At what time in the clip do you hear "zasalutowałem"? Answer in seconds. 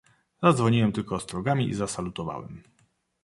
1.73-2.63